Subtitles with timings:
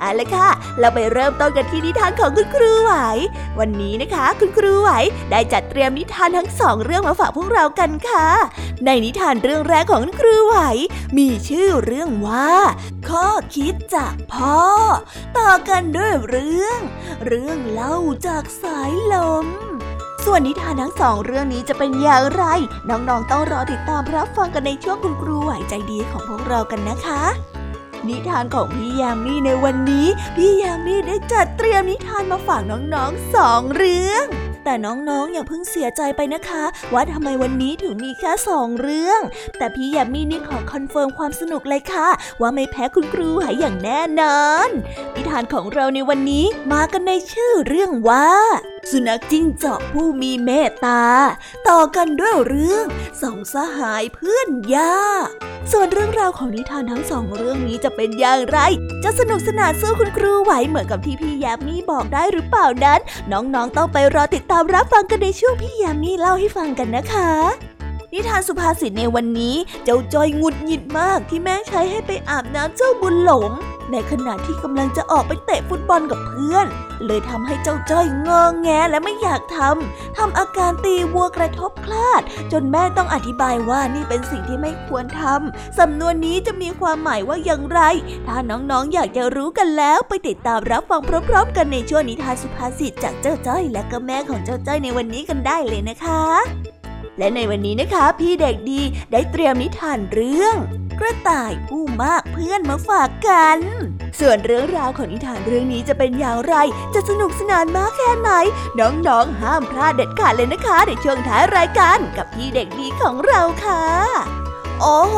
[0.00, 2.92] เอาละค่ะ เราไปเริ่มต้นกันที่นิทานของคุณครูไหว
[3.58, 4.90] วันนี้นะคะ คุณครูไหว
[5.30, 8.28] ได้จัดเตรียมนิทานทั้งสองเรื่องมาฝากพวกเรากันค่ะ
[8.84, 10.56] ในนิทานเรื่องแรกของคุณครูไหว
[11.18, 12.52] มีชื่อเรื่องว่า
[13.08, 14.60] ข้อคิดจากพ่อ
[15.38, 16.80] ต่อกันด้วยเรื่อง
[17.26, 19.46] เรื่องเล่าจากสายลม
[20.24, 22.44] ส่วนนิทานทั้งสองเรื่องนี้จะเป็นอย่างไร
[22.90, 27.49] น้องๆต้องรอติดตามรับฟังกันในช่วงคุณครูไหวใจดีของพวกเรากันนะคะ
[28.08, 30.06] นิทานของพี่ยามีในวันนี้
[30.36, 34.26] พี่ยามีได้จัดเตรียมนิทานมาฝากน้องๆสองเรื่อง
[34.64, 39.20] แต่น้องๆ อย่าเพิ่งเสียใจไปนะคะ ว่าทำไมวันนี้ถึงมีแค่สองเรื่อง
[39.58, 42.08] แต่พี่ยามีนี่ขอ confirm ความสนุกเลยค่ะ
[42.40, 44.68] ว่าไม่แพ้คุณครูหายอย่างแน่นอน
[45.14, 48.28] นิทานของเราในวันนี้มากันในชื่อเรื่องว่า
[48.90, 51.02] สุนัขจิ้งจอกผู้มีเมตตา
[51.68, 52.86] ต่อกันด้วยเรื่อง
[53.22, 55.28] สองสหายเพื่อนยาก
[55.72, 58.58] ส่วนเรื่องราวของนิทานทั้งสองเรื่องนี้จะเป็นอย่างไร
[59.04, 63.00] จะสนุกสนานสู้คุณครูไหวเหมือนกับที่พี่ยามีบอกได้หรือเปล่านั้น
[63.32, 67.30] น้องๆต้องไปรอติดตามรับฟังกันในช่วงพี่ยามีเล่าให้ฟังกันนะคะ
[68.12, 73.50] นิทานสุภาษิตในวันนี้เจ้าจอยงุดหงิดมากที่แม่ใช้ให้ไปอาบน้ำเจ้าบุญหลง
[73.92, 76.66] ในขณะที่กำลังจะออกไปเตะฟุตบอลกับเพื่อน
[77.06, 87.80] เลยทำให้เจ้าจ้อยงอแงและไม่อยากทำทำอาการตีวัวกระทบคลาด จนแม่ต้องอธิบายว่านี่เป็นสิ่งที่ไม่ควรทำสำนวนนี้จะมีความหมายว่าอย่างไร
[88.26, 96.79] ถ้าน้องๆอยากจะรู้กันแล้วไปติดตามรับฟังพร้อม ๆ กันในช่วงนิทานสุภาษิตจากเจ้าจ้อยและก็แม่ของเจ้าจ้อยในวันนี้กันได้เลยนะคะ
[97.20, 98.80] และในวันนี้นะคะ พี่เด็กดี
[99.12, 100.56] ได้เตรียมนิทานเรื่อง
[100.98, 103.58] กระต่ายผู้มากเพื่อนมาฝากกัน
[104.20, 106.54] ส่วนเรื่องราวของนิทานเรื่องนี้จะเป็นอย่างไร
[106.94, 108.30] จะสนุกสนานมากแค่ไหน
[108.80, 113.84] น้องๆ ห้ามพลาดเด็ดขาดเลยนะคะ ในช่วงท้ายรายการกับพี่เด็กดีของเราค่ะ
[114.80, 115.16] โอ้โห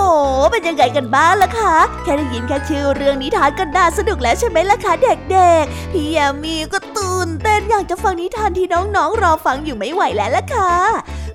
[0.50, 10.72] เป็นยังไงกันบ้างล่ะคะ แค่ได้ยินแค่ชื่อเรื่องนิทานก็น่าสนุกแล้วใช่ไหมล่ะคะเด็กๆ พี่ยามีก็ตื่นเต้นอยากจะฟังนิทานที่น้องๆรอฟังอยู่ไม่ไหวแล้วล่ะค่ะ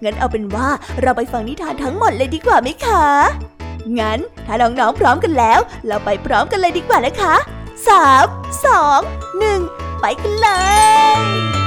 [0.03, 0.69] งั้นเอาเป็นว่า
[1.01, 3.05] เราไปฟังนิทานทั้งหมดเลยดีกว่าไหมคะ
[3.99, 7.35] งั้นถ้าน้องๆพร้อมกันแล้ว เราไปพร้อมกันเลยดีกว่านะคะ
[7.87, 8.25] สาม
[8.65, 8.99] สอง
[9.39, 9.59] หนึ่ง
[10.01, 10.49] ไปกันเล
[11.63, 11.66] ย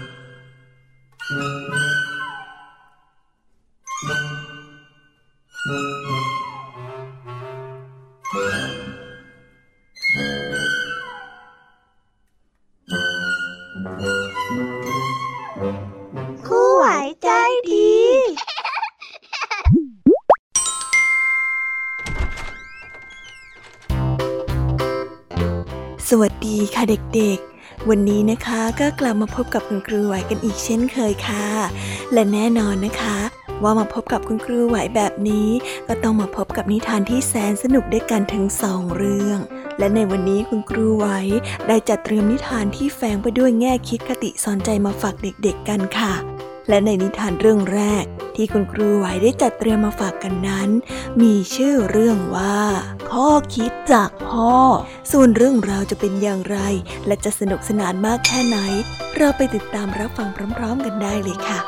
[26.21, 26.83] วัสดีค่ะ
[27.15, 31.47] เด็กๆ วันนี้นะคะก็กลับมาพบกับคุณครูไหวกันอีกเช่นเคยค่ะ
[32.13, 33.17] และแน่นอนนะคะ
[33.63, 35.49] ว่ามาพบกับคุณครูไหวแบบนี้
[35.87, 39.39] ก็ต้องมาพบกับนิทานที่แสนสนุกด้วยกันทั้งสองเรื่อง
[39.79, 41.07] และในวันนี้คุณครูไหว
[41.67, 46.13] ได้จัดเตรียมนิทานที่แฝงไปด้วยแง่คิดคติสอนใจมาฝากเด็กๆกันค่ะ
[46.69, 48.05] และในนิทานเรื่องแรก
[48.35, 50.69] ที่คุณครูไหวได้จัดเตรียมมาฝากกันนั้น
[51.21, 52.59] มีชื่อเรื่องว่า
[53.11, 54.53] ข้อคิดจากพ่อ
[55.11, 56.57] ส่วนเรื่องราวจะเป็นอย่างไร
[57.07, 58.57] และจะสนุกสนานมากแค่ไหน
[59.17, 60.27] เราไปติดตามรับฟัง
[60.57, 61.59] พร้อมๆกันได้เลยค่ะ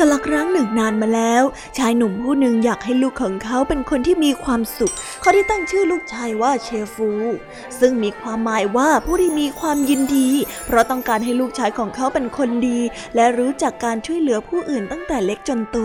[0.00, 1.42] กาลครั้งหนึ่งนานมาแล้ว
[1.78, 7.10] ชายหนุ่มผู้หนึ่งอยากให้ลูกของเขาเป็นคนที่มีความสุข เขาได้ตั้งชื่อลูกชายว่าเชฟู
[7.80, 10.28] ซึ่งมีความหมายว่าผู้ที่มีความยินดี
[10.66, 12.80] เพราะต้องการให้ลูกชายของเขาเป็นคนดี
[13.14, 15.78] และรู้จักการช่วยเหลือผู้อื่นตั้งแต่เล็กจนโต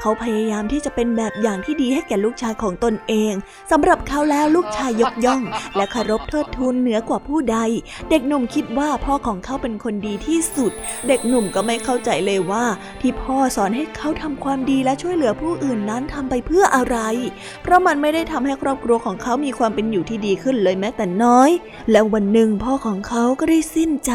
[0.00, 3.32] เขาพยายามที่จะเป็นแบบอย่างที่ดีให้แก่ลูกชายของตนเอง
[3.70, 5.42] สำหรับเขาแล้วลูกชายยกย่อง
[5.76, 7.58] และเคารพเทิดทูนเหนือกว่าผู้ใด
[8.10, 10.72] เด็กหนุ่มคิดว่าพ่อของเขาเป็นคนดีที่สุด
[11.08, 12.64] เด็กหนุ่มก็ไม่เข้าใจเลยว่า
[13.02, 16.98] ที่พ่อสอนให้เขาทำความดีและช่วยเหลือผู้อื่นนั้นทำไปเพื่ออะไร
[17.62, 21.50] เพราะมันไม่ได้ทำให้ครอบครัวของเขามีความเป็นอยู่ที่ดีขึ้นเลยแม้แต่น้อย
[21.90, 24.12] แล้ววันหนึ่งพ่อของเขาก็ได้สิ้นใจ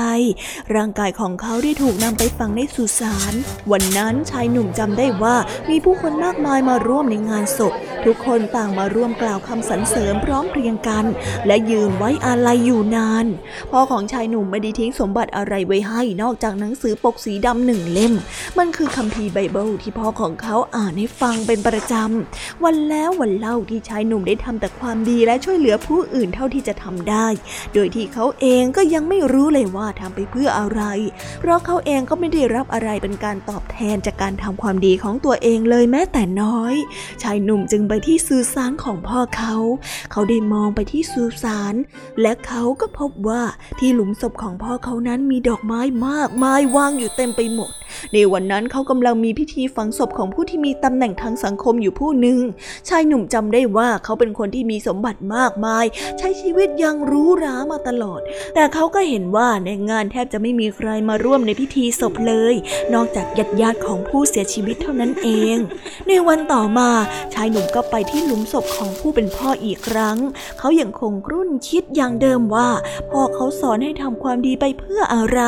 [0.76, 3.34] ร่างกายของเขาได้ถูกนำไปฝังในสุสาน
[3.72, 5.36] วันนั้นชายหนุ่มจำได้ว่า
[5.70, 7.74] มีผู้คนมากมายมาร่วมในงานศพ
[8.06, 11.06] ทุกคนต่างมาร่วมกล่าวคำสรรเสริญพร้อมเพรียงกัน
[11.48, 13.26] และยืนไว้อาลัยอยู่นาน
[13.72, 18.14] พ่อของชายหนุ่มไม่ได้ทิ้งสมบัติอะไรไว้ให้นอกจากหนังสือปกสีดำหนึ่งเล่ม
[18.58, 27.28] มันคือคัมภีร์ไบเบิลที่พ่อของเขาอ่านให้ฟังเป็นประจำ วันแล้ววันเล่าที่ชายหนุ่มได้ทำแต่ความดีและช่วยเหลือผู้อื่นเท่าที่จะทำได้
[27.74, 30.82] โดยที่เขาเองก็ยังไม่รู้เลยว่าทำไปเพื่ออะไร
[31.40, 36.76] เพราะเขาเองก็ไม่ได้รับอะไรเป็นการตอบแทนจากการทำความดีของตัวเองเลยแม้แต่น้อย
[37.24, 39.56] ชายหนุ่มจึงไปที่สุสานของพ่อเขา
[40.12, 41.76] เขาได้มองไปที่สุสาน
[42.22, 43.44] และเขาก็พบว่า
[43.80, 47.72] ที่หลุมศพของพ่อเขานั้นมีดอกไม้มากมายวางอยู่เต็มไปหมด
[48.14, 52.40] ในวันนั้นเขากำลังมีพิธีฝังศพของผู้ที่มีตำแหน่งทางสังคมอยู่ผู้หนึ่ง
[52.90, 55.86] ชายหนุ่มจำได้ว่าเขาเป็นคนที่มีสมบัติมากมาย
[56.18, 58.22] ใช้ชีวิตยังรู้รามาตลอด
[58.54, 62.54] แต่เขาก็เห็นว่าในงานแทบจะไม่มีใครมาร่วมในพิธีศพเลย
[62.94, 65.58] นอกจากญาติญาติของผู้เสียชีวิตเท่านั้นเอง
[66.08, 66.90] ในวันต่อมา
[67.34, 70.18] ชายหนุ่มก็ไปที่หลุมศพของผู้เป็นพ่ออีกครั้ง
[70.60, 72.70] เขายัางคงรุ่นคิดอย่างเดิมว่า
[73.10, 75.42] พ่อเขาสอนให้ทำความดีไปเพื่ออะไร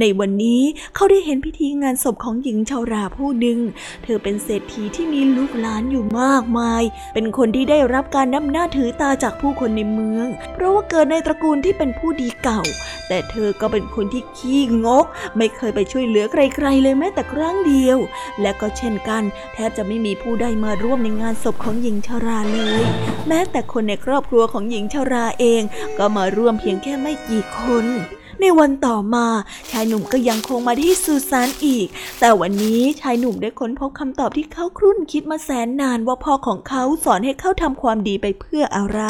[0.00, 0.62] ในวันนี้
[0.94, 3.58] เขาได้เห็นพิธีงานศพของหญิงชาวราผู้หนึ่ง
[4.04, 6.82] เธอเป็นเศรษฐีที่มีลูกหลานอยู่มากมาย
[7.14, 12.60] เป็นคนที่ได้รับการนับหน้าถือตาจากผู้คนในเมือง เพราะว่าเกิดในตระกูลที่เป็นผู้ดีเก่า
[13.08, 15.06] แต่เธอก็เป็นคนที่ขี้งก
[15.36, 17.98] ไม่เคยไปช่วยเหลือใคร ๆ เลยแม้แต่ครั้งเดียว
[18.40, 19.22] และก็เช่นกัน
[19.54, 22.82] แทบจะไม่มีผู้ใดมาร่วมในงานศพของหญิงชาราเลย
[23.28, 25.62] แม้แต่คนในครอบครัวของหญิงชาราเอง
[25.98, 27.86] ก็มาร่วมเพียงแค่ไม่กี่คน
[28.40, 29.26] ในวันต่อมา
[29.70, 31.86] ชายหนุ่มก็ยังคงมาที่สุสานอีก
[32.20, 39.02] แต่วันนี้ชายหนุ่มได้ค้นพบคำตอบที่เขาครุ่นคิดมาแสนนานว่าพ่อของเขาสอนให้เขาทำความดีไปเพื่ออะไร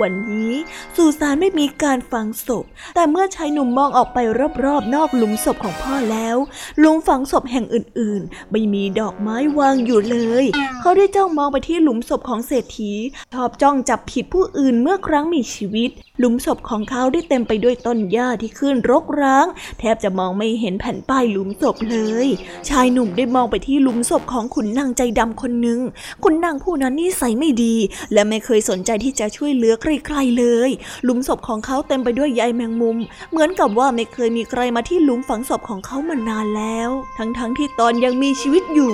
[0.00, 0.52] วันนี้
[0.96, 2.64] สุสานไม่มีการฝังศพ
[2.94, 4.18] แต่เมื่อชายหนุ่มมองออกไป
[4.64, 6.36] รอบๆนอกหลุมศพของพ่อแล้ว
[6.78, 10.44] หลุมฝังศพแห่งอื่นๆ ไม่มีดอกไม้วางอยู่เลย
[10.80, 12.92] เขาได้จ้องมองไปที่หลุมศพของเศรษฐี
[13.34, 19.46] ชอบจ้องจับผิดผู้อื่นเมื่อครั้งมีชีวิตหลุมศพของเขาได้เต็มไปด้วยต้นหญ้าที่ขึ้นรกร้าง
[19.78, 22.26] แทบจะมองไม่เห็นแผ่นป้ายหลุมศพเลย
[22.68, 25.80] ชายหนุ่มได้มองไปที่หลุมศพของขุนนางใจดำคนหนึ่ง
[26.24, 27.74] ขุนนางผู้นั้นนิสัยไม่ดี
[28.12, 30.70] และไม่เคยสนใจที่จะช่วยเหลือใครๆเลย
[31.04, 32.96] หลุมศพของเขาเต็มไปด้วยใยแมงมุม
[33.30, 38.92] เหมือนกับว่าไม่เคยมีใครมาที่หลุมฝังศพของเขามานานแล้ว ทั้งๆทที่ตอนยังมีชีวิตอยู่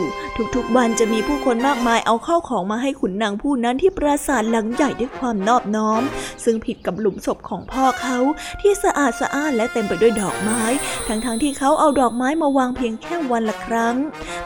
[0.54, 6.02] ทุกๆวันจะมีผู้คนมากมายเอาเข้าของมาให้ขุนนางผู้นั้นที่ปราสาทหลังใหญ่ด้วยความนอบน้อม
[6.44, 8.18] ซึ่งผิดกับหลุมศพของพ่อเขา
[8.60, 10.62] ที่สะอาดสะอ้านและเต็มไปด้วยดอกไม้
[11.08, 13.96] ทั้งๆทที่เขาเอาดอกไม้มาวางเพียงแค่วันละครั้ง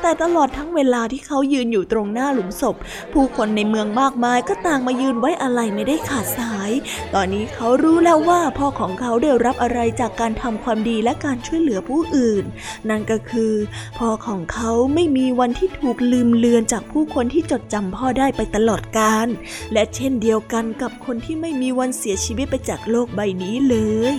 [0.03, 2.77] แต่ตลอดทั้งเวลาที่เขายืนอยู่ตรงหน้าหลุมศพ
[3.13, 6.71] ผู้คนในเมืองมากมายก็ต่างมายืนไว้อะไรไม่ได้ขาดสาย
[7.15, 12.45] ตอนนี้เขารู้แล้วว่าพ่อของเขาได้รับอะไรจากการทำความดีและการช่วยเหลือผู้อื่น
[12.91, 13.53] นั่นก็คือ
[13.99, 19.29] พ่อของเขาไม่มีวันที่ถูกลืมเลือนจากผู้คนที่จดจำพ่อได้ไปตลอดกาล
[19.73, 23.77] และเช่นเดียวกันกับคนที่ไม่มีวันเสียชีวิตไปจากโลกใบนี้เล
[24.15, 24.17] ย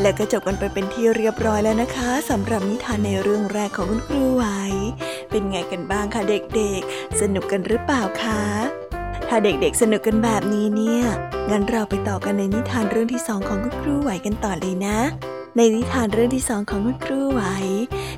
[0.00, 4.44] และก็จบกันไปเป็นที่เรียบร้อยแล้วนะคะสำหรับนิทานในเรื่องแรกของคุณครูไหว
[5.30, 8.42] เป็นไงกันบ้างคะเด็กๆ สนุกกันหรือเปล่าคะ
[9.34, 11.02] ถ้าเด็กๆสนุกกันแบบนี้เนี่ย
[11.50, 14.98] งั้นเราไปต่อกันในนิทานเรื่องที่สองของคุณครูไหวกันต่อเลยนะ
[15.56, 17.42] ในนิทานเรื่องที่สองของคุณครูไหว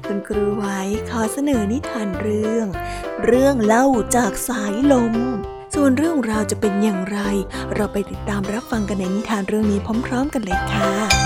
[0.07, 0.65] คุณครูไหว
[1.11, 2.67] ขอเสนอนิทานเรื่อง
[3.25, 5.15] เรื่องเล่าจากสายลม
[5.75, 7.19] ส่วนเรื่องราวจะเป็นอย่างไร
[7.75, 11.24] เราไปติดตามรับฟังกันในนิทานเรื่องนี้พร้อม ๆ กันเลยค่ะละ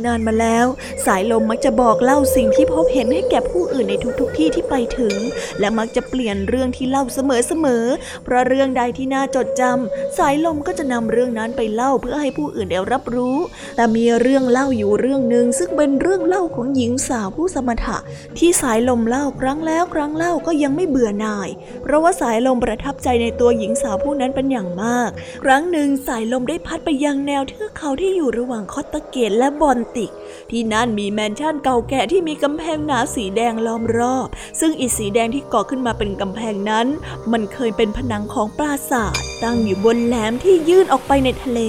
[0.00, 0.66] นึ่งนานมาแล้ว
[1.06, 5.16] สายลมมักจะบอกเล่าสิ่งที่พบเห็นให้แก่ผู้อื่นในทุกๆทที่ที่ไปถึง
[5.60, 13.36] และมักจะเปลี่ยนเรื่องที่เล่าเสมอๆเพราะเรื่องใดที่น่าจดจำสายลมก็จะนำเรื่องนั้นไปเล่าเพื่อให้ผู้อื่นได้รับรู้
[13.76, 17.98] แต่มีเรื่องเล่าอยู่เรื่องหนึ่งซึ่งเป็นเรื่องเล่าของหญิงสาวผู้สมถะ
[18.38, 21.48] ที่สายลมเล่าครั้งแล้วครั้งเล่าก็ยังไม่เบื่อหน่าย
[21.82, 25.10] เพราะว่าสายลมประทับใจในตัวหญิงสาวผู้นั้นเป็นอย่างมาก
[25.44, 30.10] ครั้งหนึ่งสายลมได้พัดไปยังแนวเทือกเขาที่อยู่ระหว่างคอตตะเกตและบอนติก
[30.50, 34.28] ที่นั่นมีแมนชั่นเก่าแก่ที่มีกำแพงหนาสีแดงล้อมรอบ
[34.60, 36.86] ซึ่งอิฐสีแดงที่ก่อขึ้นมาเป็นกำแพงนั้น
[37.32, 41.60] มันเคยเป็นผนังของปราสาท ตั้งอยู่บนแหลมที่ยื่นออกไปในทะเล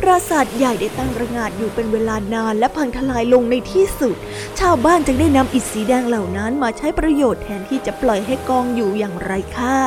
[0.00, 4.16] ปราสาทใหญ่ได้ตั้งระงาดอยู่เป็นเวลานานและพังทลายลงในที่สุด
[4.60, 9.78] ชาวบ้านจึงได้นำอิฐสีแดงเหล่านั้นมาใช้ประโยชน์แทนที่จะปล่อยให้กองอยู่อย่างไร้ค่า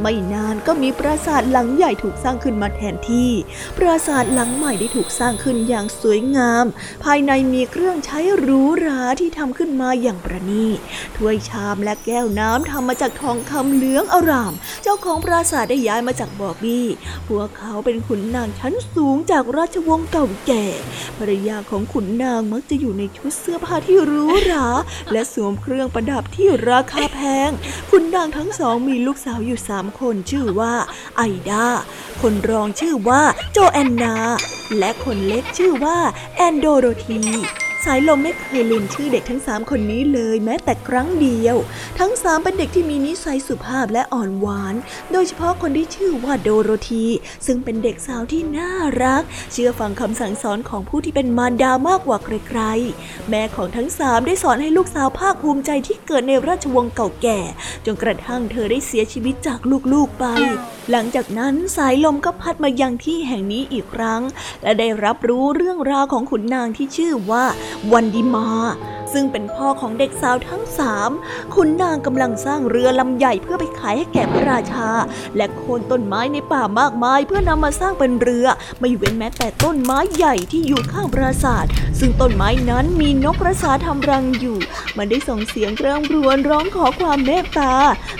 [0.00, 3.30] ไม่นานก็มีปราสาทหลังใหญ่ถูกสร้างขึ้นมาแทนที่
[3.76, 6.64] ปราสาทหลังใหม่ได้ถูกสร้างขึ้นอย่างสวยงาม
[7.04, 10.78] ภายในมีเครื่องใช้หรูหราที่ทำขึ้นมาอย่างประณีต
[11.16, 14.52] ถ้วยชามและแก้วน้ำทำมาจากทองคำเหลืองอร่าม
[14.82, 16.86] เจ้าของปราสาทได้ย้ายมาจากบอบบี้
[17.28, 20.66] พวกเขาเป็นขุนนางชั้นสูงจากราชวงศ์เก่าแก่
[21.18, 24.66] ภรรยาของขุนนางมักจะอยู่ในชุดเสื้อผ้าที่หรูหรา
[25.12, 27.50] และสวมเครื่องประดับที่ราคาแพง
[27.90, 30.74] ขุนนางทั้งสองมีลูกสาวอยู่สามคนชื่อว่า
[31.16, 31.66] ไอดา
[32.20, 34.16] คนรองชื่อว่าโจแอนนา
[34.78, 35.98] และคนเล็กชื่อว่า
[36.36, 41.56] แอนโดโรธี嗯 สายลมไม่เคยลืมชื่อเด็กทั้งสามคนนี้เลยแม้แต่ครั้งเดียว
[41.98, 44.74] ทั้งสามเป็นเด็กที่มีนิสัยสุภาพและอ่อนหวาน
[45.12, 47.06] โดยเฉพาะคนที่ชื่อว่าโดโรธี
[47.46, 48.72] ซึ่งเป็นเด็กสาวที่น่า
[49.02, 49.22] รัก
[49.52, 57.40] เชื่อฟังคำสั่งสอนของผู้ที่เป็นมารดามากกว่าใครๆ แม่ของทั้งสามได้สอนให้ลูกสาวภาคภูมิใจที่เกิดในราชวงศ์เก่าแก่
[57.86, 59.60] จนกระทั่งเธอได้เสียชีวิตจาก
[59.92, 60.26] ลูกๆไป
[60.90, 64.22] หลังจากนั้นสายลมก็พัดมายังที่แห่งนี้อีกครั้ง
[64.62, 67.44] และได้รับรู้เรื่องราวของขุนนางที่ชื่อว่า
[67.92, 68.48] วันดิมา
[69.12, 71.10] ซึ่งเป็นพ่อของเด็กสาวทั้งสาม
[71.54, 74.88] ขุนนางกำลังสร้างเรือลำใหญ่เพื่อไปขายให้แก่พระราชา
[75.36, 78.46] และโค่นต้นไม้ในป่ามากมายเพื่อนำมาสร้างเป็นเรือ
[78.80, 81.66] ไม่เว้นแม้แต่ต้นไม้ใหญ่ที่อยู่ข้างปราสาท
[81.98, 84.58] ซึ่งต้นไม้นั้นมีนกกระสาทำรังอยู่
[84.96, 87.74] มันได้ส่งเสียงกร่ำรวนร้องขอความเมตตา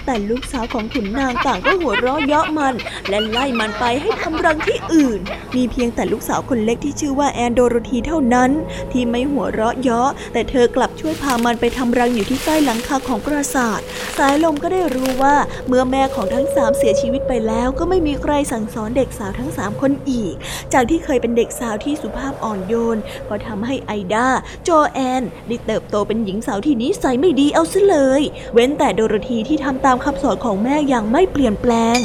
[0.05, 2.75] แต่ลูกสาวของขุนนางต่างก็หัวเราะเยาะมัน
[3.09, 5.21] และไล่มันไปให้ทำรังที่อื่น
[5.57, 8.51] มีเพียงแต่ลูกสาวคนเล็กที่ชื่อว่าแอนโดโรธีเท่านั้น
[8.93, 13.81] ที่ไม่หัวเราะเยาะ แต่เธอกลับช่วยพามันไปทำรังอยู่ที่ใต้หลังคาของปราสาท
[14.19, 15.37] สายลมก็ได้รู้ว่า
[15.69, 20.35] เมื่อแม่ของทั้งสามเสียชีวิตไปแล้วก็ไม่มีใครสั่งสอนเด็กสาวทั้งสามคนอีก
[20.73, 22.99] จากที่เคยเป็นเด็กสาวที่สุภาพอ่อนโยน
[23.29, 24.29] ก็ทำให้ไอดา
[24.65, 28.23] โจแอนได้เติบโตเป็นหญิงสาวที่นิสัยไม่ดีเอาซะเลย
[28.55, 31.99] เว้นแต่โดโรธีที่ทำตามคำสอนของแม่อย่างไม่เปลี่ยนแปลง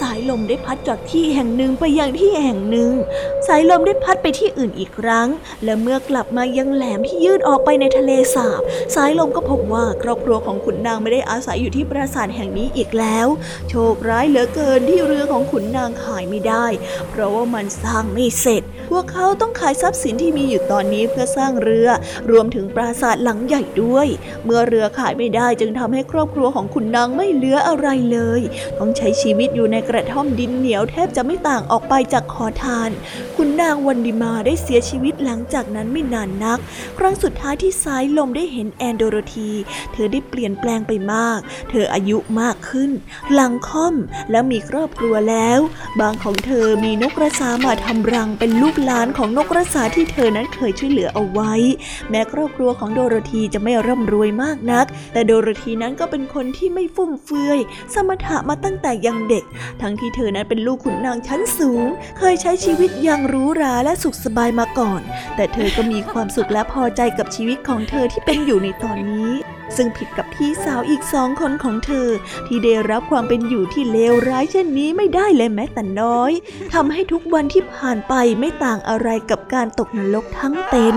[0.00, 2.92] สายลมได้พัดจากที่แห่งหนึ่งไปยังที่แห่งหนึ่ง
[3.46, 5.28] สายลมได้พัดไปที่อื่นอีกครั้ง
[5.64, 8.62] และเมื่อกลับมายังแหลมที่ยื่นออกไปในทะเลสาบ
[8.94, 13.26] สายลมก็พบว่าครอบครัวของขุนนางไม่ได้อาศัยอยู่ที่ปราสาทแห่งนี้อีกแล้ว
[13.68, 16.66] โชคร้ายเหลือเกินที่เรือของขุนนางขายไม่ได้
[17.10, 21.88] เพราะว่ามันสร้างไม่เสร็จ พวกเขาต้องขายทรัพย์สินที่มีอยู่ตอนนี้เพื่อสร้างเรือ
[22.30, 24.06] รวมถึงปราสาทหลังใหญ่ด้วย
[24.44, 28.40] เมื่อเรือขายไม่ได้จึงทำให้ครอบครัวของขุนนางไม่เหลืออะไรเลย
[28.78, 32.90] ต้องใช้ชีวิตอยู่ในกระท่อมดินเหนียวแทบจะไม่ต่างออกไปจากขอทาน
[33.36, 36.58] คุณนางวันดิมาได้เสียชีวิตหลังจากนั้นไม่นานนัก
[36.98, 39.50] ครั้งสุดท้ายที่สายลมได้เห็นแอนโดโรธี
[39.92, 41.38] เธอได้เปลี่ยนแปลงไปมาก
[41.70, 42.90] เธออายุมากขึ้น
[43.32, 43.94] หลังค่อม
[44.30, 45.60] และมีครอบครัวแล้ว
[46.00, 51.52] บางของเธอมีนกกระสามาทำรังเป็นลูกหลานของนกกระสาที่เธอนั้นเคยช่วยเหลือเอาไว้
[52.10, 57.58] แม้ครอบครัวของโดโรธีจะไม่ร่ำรวยมากนัก แต่โดโรธีนั้นก็เป็นคนที่ไม่ฟุ่มเฟือย
[57.94, 59.44] สมถะมาตั้งแต่ยังเด็ก
[59.82, 61.86] ทั้งที่เธอนั้นเป็นลูกขุนนางชั้นสูง
[62.18, 65.00] เคยใช้ชีวิตอย่างหรูหราและสุขสบายมาก่อน
[65.36, 72.08] แต่เธอก็มีความสุขและพอใจกับชีวิตของเธอที่เป็นอยู่ในตอนนี้ ซึ่งผิดกับพี่สาวอีกสองคนของเธอ
[72.46, 76.32] ที่ได้รับความเป็นอยู่ที่เลวร้ายเช่นนี้ไม่ได้เลยแม้แต่น้อย
[76.74, 80.96] ทำให้ทุกวันที่ผ่านไปไม่ต่างอะไรกับการตกนรกทั้งเป็น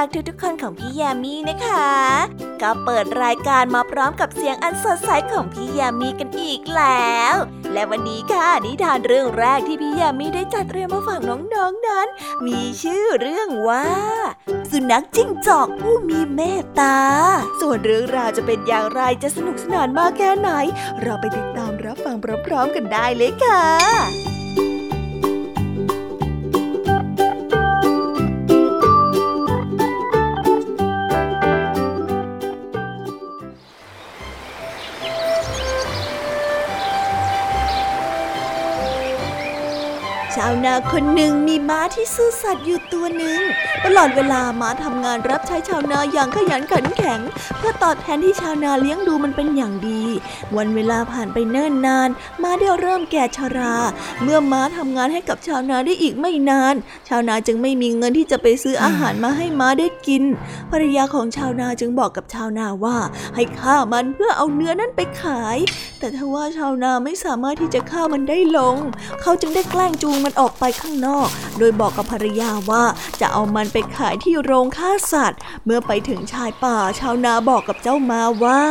[0.00, 1.90] รักทุกๆคนของพี่ยามีนะคะ
[2.62, 7.34] ก็เปิดรายการมาพร้อมกับเสียงอันสดใสของพี่ยามีกันอีกแล้ว
[7.72, 12.06] และวันนี้ค่ะนิทานเรื่องแรกที่พี่ยามีได้จัดเตรียมมาฝากน้องๆนนั้น
[12.46, 13.86] มีชื่อเรื่องว่า
[14.70, 16.98] สุนัขจิ้งจอกผู้มีเมตตา
[17.60, 20.50] ส่วนเรื่องราวจะเป็นอย่างไรจะสนุกสนานมากแค่ไหน
[21.02, 24.29] เราไปติดตามรับฟังพร้อมๆกันได้เลยค่ะ
[40.64, 43.40] นาคนหนึ่งมีม้าที่ซื่อสัตย์อยู่ตัวหนึ่ง
[43.84, 47.20] ตลอดเวลาม้าทำงานรับใช้ชาวนาอย่างขยันขันแข็ง
[47.58, 50.02] เพื่อตอบแทนที่ชาวนาเลี้ยงดูมันเป็นอย่างดี
[50.56, 52.08] วันเวลาผ่านไปเนิ่นนาน
[52.42, 53.76] ม้าได้เริ่มแก่ชรา
[54.22, 56.74] เมื่อม้าทำงานให้กับชาวนาได้อีกไม่นาน
[57.08, 60.22] ชาวนาจึงไม่มีเงินที่จะไปซื้ออาหารมาให้ม้าได้กิน
[60.70, 62.96] ภรรยาของชาวนาจึงบอกกับชาวนาว่า
[63.34, 65.58] ให้ฆ่ามันเพื่อเอาเนื้อนั้นไปขาย
[65.98, 68.76] แต่ทว่าชาวนาไม่สามารถที่จะฆ่ามันได้ลง
[69.22, 72.84] เขาจึงได้แกล้งจูงมันออกไปข้างนอก โดยบอกกับภรรยาว่า
[73.20, 78.62] จะเอามันไปขายที่โรงฆ่าสัตว์ เมื่อไปถึงชายป่าชาวนาบอกกับเจ้ามาว่า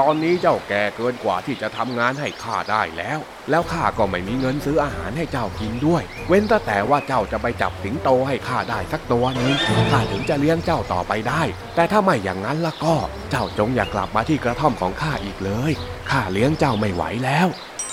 [0.00, 3.18] ตอนนี้เจ้าแก่เกินกว่าที่จะทำงานให้ข้าได้แล้ว
[3.50, 9.50] แล้วข้าก็ไม่มีเงินซื้ออาหารให้เจ้ากินด้วย เว้นแต่แต่ว่าเจ้าจะไปจับสิงโตให้ข้าได้สักตัวหนึ่ง
[9.92, 11.42] ข้าถึงจะเลี้ยงเจ้าต่อไปได้
[11.74, 12.96] แต่ถ้าไม่อย่างนั้นละก็
[13.30, 15.72] เจ้าจงอย่ากลับมาที่กระท่อมของข้าอีกเลย
[16.10, 17.48] ข้าเลี้ยงเจ้าไม่ไหวแล้ว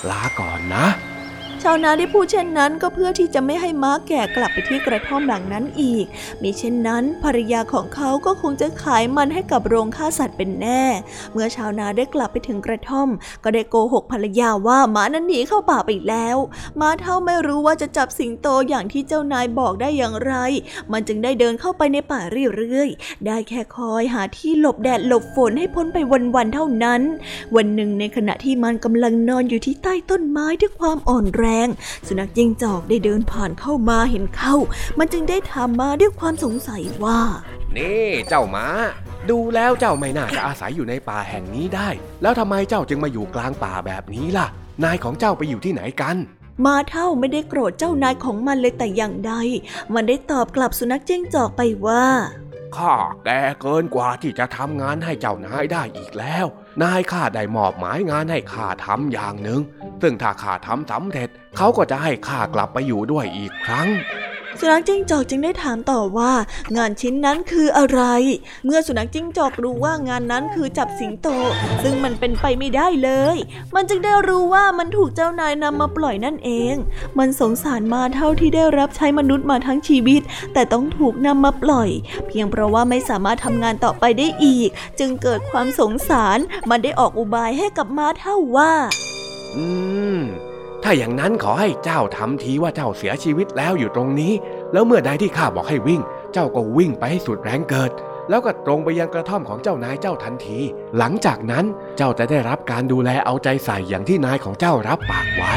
[0.10, 0.88] ลาก่อนนะ
[1.66, 6.06] ชาวนาได้พูดเช่นนั้นก็เพื่อที่จะไม่ให้ม้าแก่กลับไปที่กระท่อมหลังนั้นอีก
[6.42, 10.84] มิเช่นนั้น ภรรยาของเขาก็คงจะขายมันให้กับโรงฆ่าสัตว์เป็นแน่
[11.34, 13.10] เมื่อชาวนาได้กลับไปถึงกระท่อม
[13.44, 16.38] ก็ได้โกหกภรรยาว่าม้านั้นหนีเข้าป่าไปแล้ว
[16.80, 20.34] ม้าเท่าไม่รู้ว่าจะจับสิงโตอย่างที่เจ้านายบอกได้อย่างไร
[20.92, 22.22] มันจึงได้เดินเข้าไปในป่า
[22.58, 25.98] เรื่อยๆ ได้แค่คอยหาที่หลบแดดหลบฝนให้พ้นไป
[26.36, 27.02] วันๆเท่านั้น
[27.56, 31.51] วันหนึ่งในขณะที่มันกำลังนอนอยู่ที่ใต้ต้นไม้ด้วยความอ่อนแรง
[32.08, 34.56] สุนัขจิ้งจอกได้เดินผ่านเข้ามาเห็นเข้า
[35.00, 37.20] มันจึงได้ถามมาด้วยความสงสัยว่า
[37.78, 38.68] นี่เจ้าม้า
[39.30, 41.90] ดูแล้วเจ้าไม่น่าจะอาศัยอยู่ในป่าแห่งนี้ได้
[42.22, 44.48] แล้วทำไมเจ้าจึงมาอยู่กลางป่าแบบนี้ล่ะ
[44.84, 46.16] นายของเจ้าไปอยู่ที่ไหนกัน
[46.66, 49.34] มาเท่าไม่ได้โกรธเจ้านายของมันเลยแต่อย่างใด
[49.94, 52.06] มันได้ตอบกลับสุนัขจิ้งจอกไปว่า
[52.78, 52.94] ข้า
[53.26, 56.46] แก่เกินกว่าที่จะทำงานให้เจ้านายได้อีกแล้ว
[56.84, 59.62] นายข้าได้มอบหมายงานให้ข้าทำอย่างหนึ่ง
[60.02, 63.88] ซึ่งถ้าข้าทำสำเร็จเขาก็จะให้ข้ากลับไปอยู่ด้วยอีกครั้ง
[64.60, 66.32] สุนัขจิ้งจอกจึงได้ถามต่อว่า
[66.78, 68.02] งานชิ้นนั้นคืออะไร
[68.66, 71.28] เมื่อสุนัขจิ้งจอกรู้ว่างานนั้นคือจับสิงโต
[71.84, 73.38] ซึ่งมันเป็นไปไม่ได้เลย
[73.76, 76.76] มันจึงได้รู้ว่ามันถูกเจ้านายนำมาปล่อยนั่นเอง
[77.20, 80.22] มันสงสารมาเท่าที่ได้รับใช้มนุษย์มาทั้งชีวิต
[80.54, 81.90] แต่ต้องถูกนำมาปล่อย
[82.28, 86.38] เพียงเพราะว่าไม่สามารถทำงานต่อไปได้อีก จึงเกิดความสงสาร
[86.70, 88.74] มันได้ออกอุบายให้กับมาเท่าว่า
[89.56, 89.66] อื
[90.18, 90.22] ม
[90.84, 94.34] ถ้าอย่างนั้นขอให้เจ้าทำทีว่าเจ้าเสียชีวิตแล้วอยู่ตรงนี้
[94.74, 96.02] แล้วเมื่อใดที่ข้าบอกให้วิ่ง
[96.34, 97.92] เจ้าก็วิ่งไปให้สุดแรงเกิด
[98.32, 100.60] แล้วก็ตรงไปยังกระท่อมของเจ้านายเจ้าทันที
[100.98, 101.66] หลังจากนั้น
[101.98, 105.56] เจ้าจะได้รับการดูแลเอาใจใส่อย่างที่นายของเจ้ารับปากไว้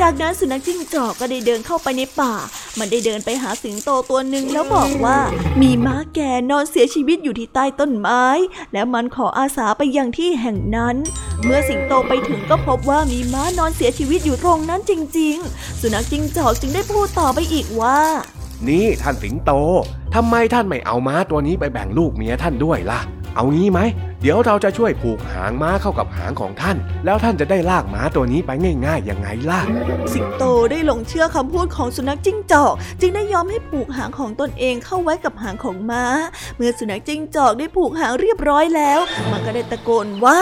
[0.00, 2.34] จากนั้นสุนัขจิ้งจอกก็ได้เดินเข้าไปในป่า
[2.78, 5.18] มันได้เดินไปหาสิงโตตัวหนึ่งแล้วบอกว่า
[5.60, 8.24] มีม้าแก่นอนเสียชีวิตอยู่ที่ใต้ต้นไม้
[8.72, 10.96] แล้วมันขออาสาไปยังที่แห่งนั้น
[11.44, 17.98] เมื่อสิงโตไปถึงก็พบว่ามีม้านอนเสียชีวิตอยู่ตรงนั้นจริง ๆ สุนัขจิ้งจอกจึงได้พูดต่อไปอีกว่า
[18.68, 19.52] นี่ท่านสิงโต
[20.14, 23.00] ทำไมท่านไม่เอาม้าตัวนี้ไปแบ่งลูกเมียท่านด้วยล่ะ
[23.36, 23.80] เอางี้ไหม
[24.20, 28.50] เดี๋ยวเราจะช่วยผูกหางม้าเข้ากับหางของท่าน แล้วท่านจะได้ลากม้าตัวนี้ไป
[28.86, 29.60] ง่ายๆยังไงล่ะ
[30.14, 36.04] สิงโตได้หลงเชื่อคำพูดของสุนัขจิ้งจอก จึงได้ยอมให้ผูกหางของตนเองเข้าไว้กับหางของม้า
[36.56, 39.00] เมื่อสุนัขจิ้งจอกได้ผูกหางเรียบร้อยแล้ว
[39.32, 40.40] มันก็ได้ตะโกนว่า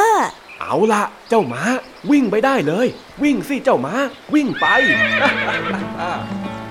[0.60, 1.62] เอาละเจ้าม้า
[2.10, 2.86] วิ่งไปได้เลย
[3.22, 3.94] วิ่งสิเจ้าม้า
[4.34, 4.66] วิ่งไป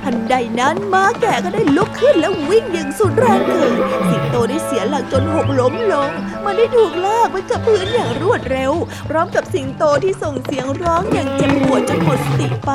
[0.04, 3.72] ทันใดนั้นม้าแก่ก็ได้ลุกขึ้นแล้ววิ่งอย่างสุดแรงเกิด
[4.10, 6.10] สิงโตได้เสียหลักจนหกล้มลง
[6.46, 8.72] มันได้ถูกลากไปกับพื้นอย่างรวดเร็ว
[9.10, 12.72] พร้อมกับสิงโตที่ส่งเสียงร้องอย่างเจ็บปวดจนหมดสติไป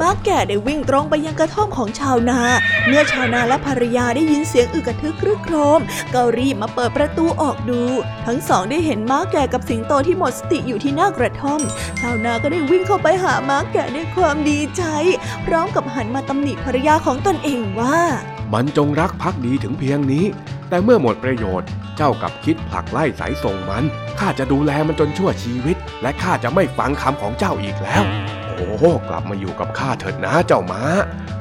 [0.00, 2.40] ม้าแก่ได้วิ่งตรงไปยังกระท่อมของชาวนา
[2.86, 5.80] เมื่อชาวนาและภรรยาได้ยินเสียงอึกกระทึกครึกโครม
[6.14, 7.82] ก็รีบมาเปิดประตูออกดู
[8.26, 11.60] ทั้งสองได้เห็นม้าแก่กับสิงโตที่หมดสติอยู่ที่หน้ากระท่อม
[12.00, 14.82] ชาวนาก็ได้วิ่งเข้าไปหาม้าแก่ด้วยความดีใจ
[15.46, 17.98] พร้อมกับหันมาตำหนิภรรยาของตนเองว่า
[18.52, 20.24] มันจงรักภักดีถึงเพียงนี้
[20.68, 23.84] แต่เมื่อหมดประโยชน์ เจ้ากับคิดผลักไล่สายส่งมัน
[24.20, 28.02] ข้าจะดูแลมันจนชั่วชีวิต และข้าจะไม่ฟังคำของเจ้าอีกแล้ว
[28.46, 30.82] โอ้กลับมาอยู่กับข้าเถิดนะเจ้าม้า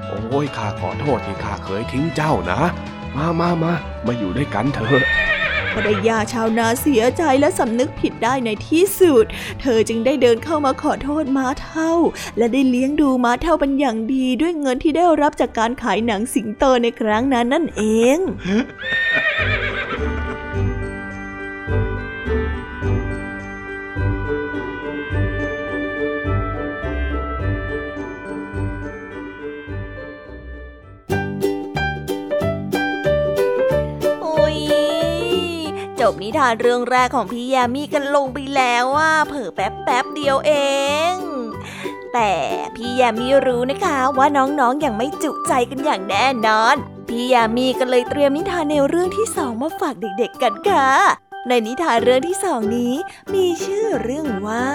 [0.08, 2.62] โอ้ยข้าขอโทษที่ข้าเคยทิ้งเจ้านะ
[3.16, 3.74] มามามา
[4.06, 5.04] มาอยู่ด้วยกันเถอะ
[5.76, 9.26] ภรรยาชาวนาเสียใจและสำนึกผิดได้ในที่สุด
[9.62, 11.94] เธอจึงได้เดินเข้ามาขอโทษม้าเท่า
[12.38, 17.84] และได้เลี้ยงดูม้าเท่าเป็นอย่างดีด้วยเงินที่ได้รับจากการขายหนังสิงโตในครั้งนั้นนั่นเอ
[18.16, 18.18] ง
[36.12, 40.52] บนิทานเรื่องแรกของพี่ยามีกันลงไปแล้วว่าเผลอแป๊บแป๊บเดียวเอ
[41.12, 41.14] ง
[42.14, 42.34] แต่
[42.76, 46.76] พี่ยามีรู้นะคะว่าน้องๆออย่างไม่จุใจกันอย่างแน่นอน
[47.10, 50.90] พี่ยามีก็เลยเตรียมนิทานในวเรื่องที่สองมาฝากเด็กๆกันค่ะ
[51.48, 52.94] ในนิทานเรื่องที่สองนี้
[53.34, 54.68] มีชื่อเรื่องว่า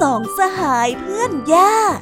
[0.00, 1.98] สองสหายเพื่อนยาก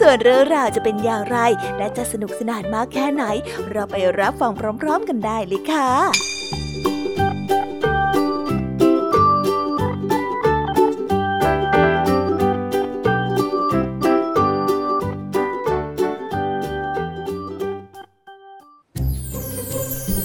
[0.00, 1.38] ส่วนเรื่องราวจะเป็นอย่างไร
[1.78, 3.24] และจะสนุกสนานมากแค่ไหน
[3.70, 6.41] เราไปรับฟังพร้อม ๆ กันได้เลยค่ะ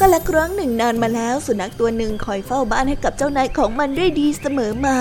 [0.07, 4.99] ก็ละครั้งหนึ่งนานมาแล้วสุนัขตัวหนึ่งคอยเฝ้าบ้านให้กับเจ้านายของมันได้ดีเสมอมา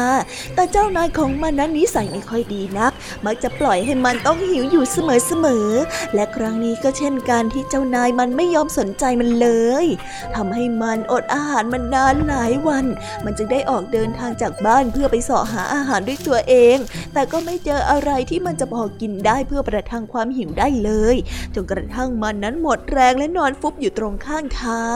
[0.55, 2.93] แต่เจ้านายของมันนั้นนิสัยไม่ค่อยดีนัก
[3.27, 9.49] มักจะปล่อยให้มันต้องหิวอยู่เสมอๆและครั้งนี้ก็เช่นกันที่เจ้านายมันไม่ยอมสนใจมันเล
[9.85, 9.87] ย
[10.35, 12.87] ทำให้มันอดอาหารมันนานหลายวัน
[13.25, 16.77] มันจึงได้ออกเดินทางจากบ้านเพื่อไปเสาะหาอาหารด้วยตัวเอง
[17.15, 21.17] แต่ก็ไม่เจออะไรที่มันจะพอกินได้เพื่อประทังความหิวได้เลย
[21.55, 24.87] จนกระทั่งมันนั้นหมดแรงและนอนฟุบอยู่ตรงข้างทา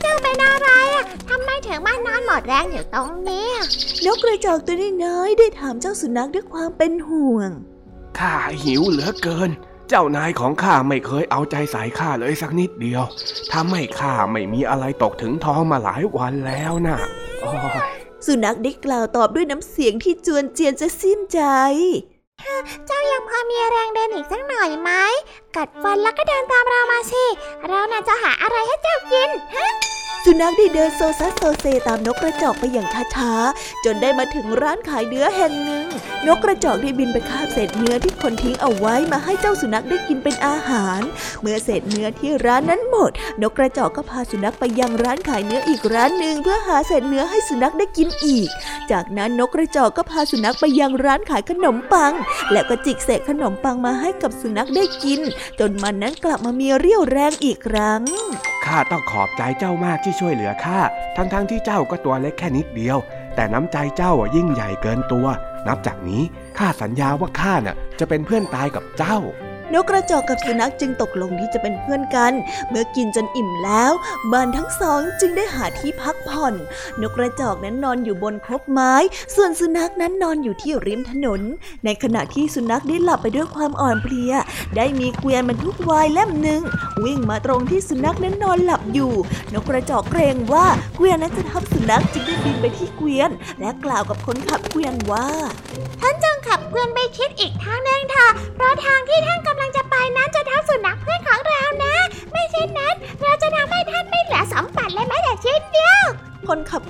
[0.00, 3.50] เจ้าเป็นอะไรอะทำไมถึงมานอนหมดแรงอยู่ตรงนี้
[4.04, 7.50] นกกระจอกตัวน้อยได้ถามเจ้าสุนัขด้วยความเป็นห่วง
[8.18, 9.50] ข้าหิวเหลือเกิน
[9.88, 13.02] เจ้านายของข้าไม่เคยเอาใจใส่ข้าเลยสักนิดเดียว
[13.52, 16.96] ทำให้ข้าไม่มีอะไรตกถึงท้องมาหลายวันแล้วนะ
[17.40, 17.78] โอ้ย
[18.26, 21.40] สุนัขได้กล่าวตอบด้วยน้ำเสียงที่จวนเจียนจะสิ้นใจ
[22.86, 24.90] เจ้ายังพอมีแรงเดินอีกสักหน่อยไหม
[25.56, 27.24] กัดฟันแล้วก็เดินตามเรามาสิ
[27.68, 29.68] เราน่าจะหาอะไรให้เจ้ากินฮะ
[30.28, 35.86] สุนัขได้เดินโซซัสโซเซตามนกกระจอกไปอย่างช้าๆ จนได้มาถึงร้านขายเนื้อแห่งหนึ่ง
[36.26, 41.00] นกกระจอกได้บินไปคาบเศษเนื้อที่คนทิ้งเอาไว้มาให้เจ้าสุนัขได้กินเป็นอาหาร
[41.40, 43.10] เมื่อเศษเนื้อที่ร้านนั้นหมด
[43.42, 48.48] นกกระจอกก็พาสุนัขไปยังร้านขายเนื้ออีกร้านหนึ่งเพื่อหาเศษเนื้อให้สุนัขได้กินอีก
[48.90, 52.12] จากนั้นนกกระจอกก็พาสุนัขไปยังร้านขายขนมปัง
[52.52, 55.20] แล้วก็จิกเศษขนมปังมาให้กับสุนัขได้กิน
[55.60, 58.02] จนมันนั้นกลับมามีเรี่ยวแรงอีกครั้ง
[58.66, 60.80] ข้าต้องขอบใจเจ้ามากที่ช่วยเหลือข้า
[61.16, 62.98] ทั้งๆทที่เจ้าก็ตัวเล็กแค่นิดเดียว
[63.34, 65.26] แต่น้ำใจเจ้ายิ่งใหญ่เกินตัว
[65.66, 66.22] นับจากนี้
[66.58, 69.16] ข้าสัญญาว่าข้าน่ะจะเป็นเพื่อนตายกับเจ้า
[69.72, 72.32] นกกระจอกกับสุนัขจึงตกลงที่จะเป็นเพื่อนกัน
[72.70, 73.92] เมื่อกินจนอิ่มแล้ว
[74.32, 76.54] บ้านทั้งสองจึงได้หาที่พักผ่อน
[77.00, 78.94] นกกระจอกนั้นนอนอยู่บนคบไม้
[79.34, 81.40] ส่วนสุนัขนั้นนอนอยู่ที่ริมถนน
[81.84, 84.32] ในขณะที่สุนัขได้หลับไปด้วยความอ่อนเพลีย
[84.76, 86.62] ได้มีเกวียนบรรทุกวายเล่มหนึ่ง
[87.04, 89.12] วิ่งมาตรงที่สุนัขนั้นนอนหลับอยู่
[89.52, 95.28] นกกระจอกเกรงว่าเกวียนนั้นจะทับสุนัขจึงได้บินไปที่เกวียน และกล่าวกับคนขับเกวียนว่า
[96.00, 99.13] ท่านจงขับเกวียนไปชิดอีกทางหนึ่งเถอะเพราะทางที่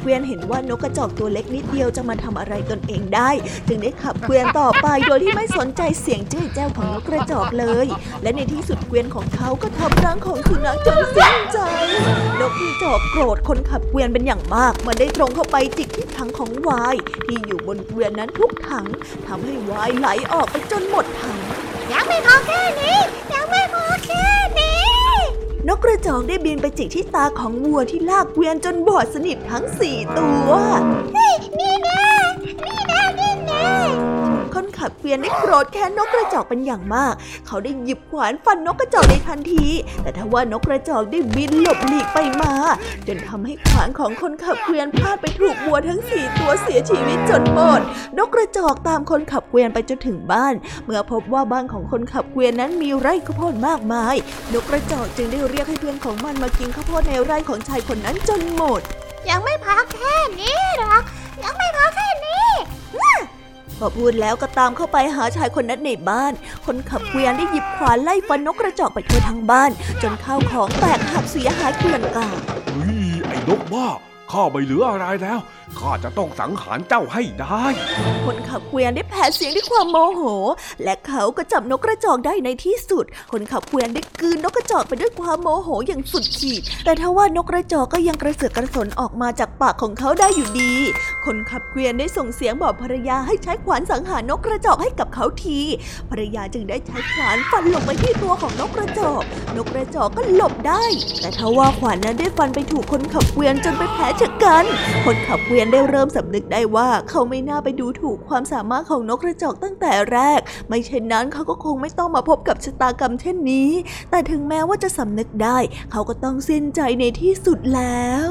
[0.05, 3.31] กวียนเห็นว่านกกระจอกตัวเล็กนิดเดียวจะมาทำอะไรตนเองได้
[3.69, 7.87] จึงได้ขับเกวียนต่อไปโดยที่ไม่สนใจเสียงเจ้าแจ้วของนกกระจอกเลย
[8.23, 11.59] และในที่สุดเกวียนของเขาก็ทับร่างของสุนัขจนสิ้นใจ
[12.41, 18.87] นกกระจอกโกรธคนขับเกวียนเป็นอย่างมาก มันได้ตรงเข้าไปจิกที่ถังของวายที่อยู่บนเกวียนนั้นทุกถัง
[19.27, 21.39] ทำให้วายไหลออกไปจนหมดถัง
[21.93, 22.99] ยังไม่พอแค่นี้
[23.33, 24.25] ยังไม่พอแค่
[24.59, 24.64] นี้
[25.69, 30.51] นกกระจอกได้บินไปจิกที่ตาของวัวที่ลากเกวียนจนบอดสนิททั้งสี่ตัว
[31.17, 31.33] นี่
[31.83, 32.07] แน่
[32.65, 34.14] นี่แน่นี่แน่
[34.79, 37.15] ขับเกวียนได้โกรธแค้นนกกระจอกเป็นอย่างมาก
[37.47, 39.67] เขาได้หยิบขวานฟันนกกระจอกในทันที
[40.03, 42.53] แต่ทว่านกกระจอกได้บินหลบหลีกไปมา
[43.07, 47.81] จนทำให้ขวานของคนขับเกวียนพลาดไปถูกวัวทั้งสี่ตัวเสียชีวิตจนหมด
[48.19, 54.17] นกกระจอกตามคนขับเกวียนไปจนถึงบ้าน เมื่อพบว่าบ้านของคนขับเกวียนนั้นมีไร่ข้าวโพดมากมาย
[54.53, 58.81] นกกระจอกจึงได้เรียกให้เพื่อนของมันมากินข้าวโพดในไร่ของชายคนนั้นจนหมด
[59.31, 61.03] ยังไม่พักแค่นี้หรอก
[61.45, 62.47] ยังไม่พอแค่นี้
[63.79, 66.33] พอพูดแล้วก็ตามเข้าไปหาชายคนนั้นในบ้าน
[66.67, 69.71] คนขับเกวียนได้หยิบขวานไล่ฟันนกกระจอกไปทั่วทั้งบ้าน
[70.03, 73.87] จนข้าวของแตกหักเสียหายเกลื่อนกลาดเฮ้ยไอ้นกบ้า
[74.33, 75.39] ข้าไม่เหลืออะไรแล้ว
[75.79, 77.65] ข้าจะต้องสังหารเจ้าให้ได้
[78.25, 80.23] คนขับเกวียนได้แผดเสียงด้วยความโมโห
[80.85, 90.73] และเขาก็จับนกกระจอกได้ในที่สุด คนขับเกวียนได้กืนนกกระจอกไปด้วยความโมโหอย่างสุดขีด แต่ทว่านกกระจอกก็ยังกระเสือกกระสนออกมาจากปากของเขาได้อยู่ดี
[91.25, 95.59] คนขับเกวียนได้ส่งเสียงบอกภรรยาให้ใช้ขวานสังหารนกกระจอกให้กับเขาที
[96.11, 99.23] ภรรยาจึงได้ใช้ขวานฟันลงไปที่ตัวของนกกระจอก
[99.57, 100.85] นกกระจอกก็หลบได้
[101.21, 104.65] แต่ทว่าขวานนั้นได้ฟันไปถูกคนขับเกวียนจนไปแผลชะกัน
[105.05, 113.71] คนขับเกวียนได้เริ่มสำนึกได้ว่าเขาไม่น่าไปดูถูกความสามารถของนกกระจอกตั้งแต่แรก ไม่เช่นนั้นเขาก็คงไม่ต้องมาพบกับชะตากรรมเช่นนี้
[114.11, 115.59] แต่ถึงแม้ว่าจะสำนึกได้
[115.93, 118.31] เขาก็ต้องสิ้นใจในที่สุดแล้ว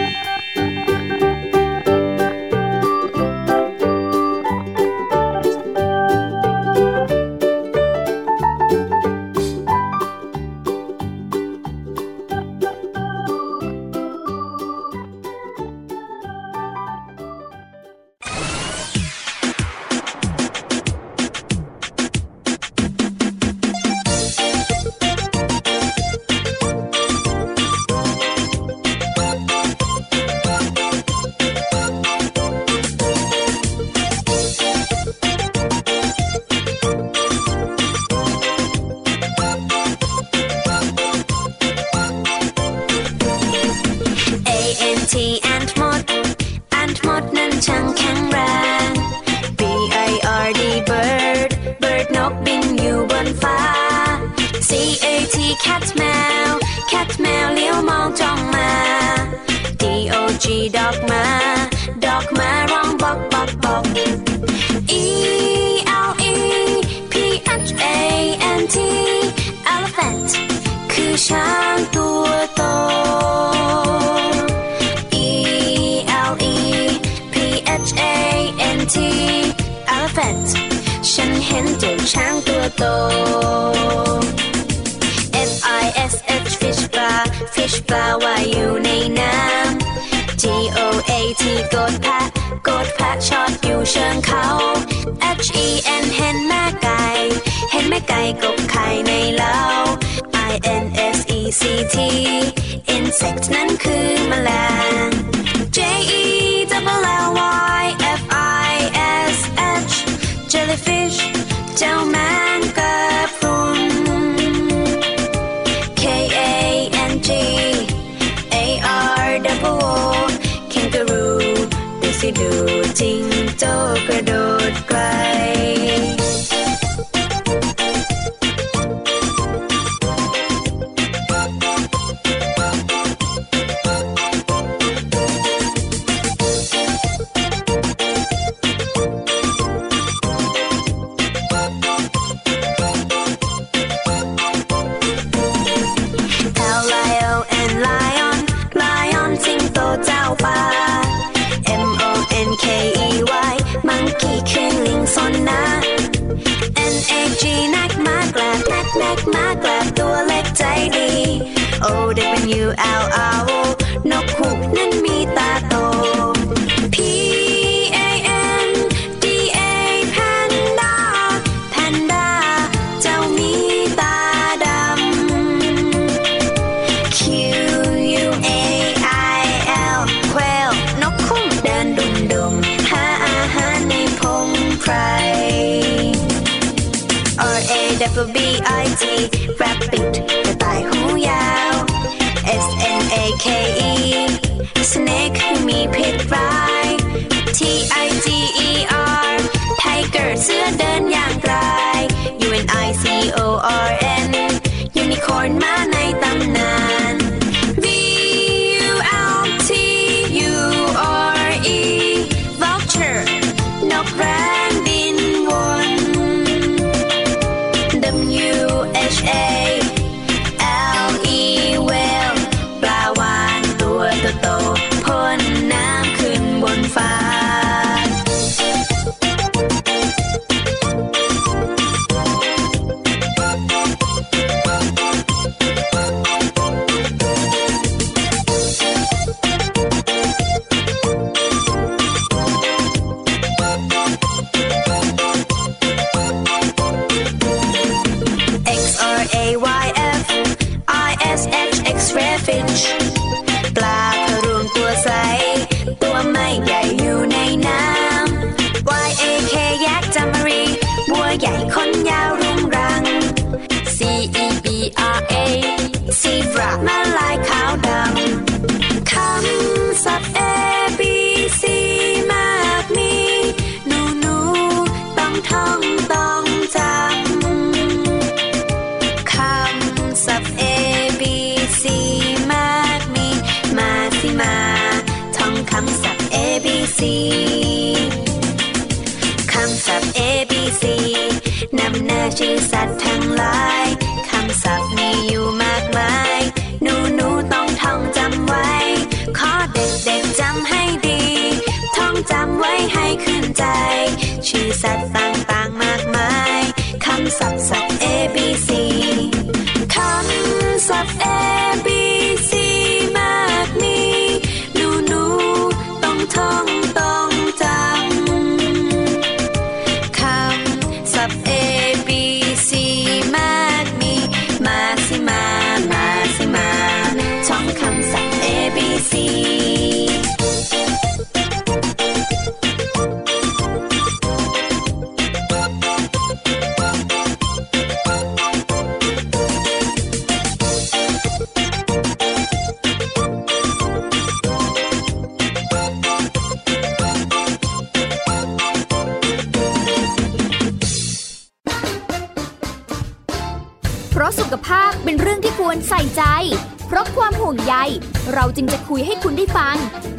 [358.33, 359.75] เราจึงจะคุยให้คุณได้ฟัง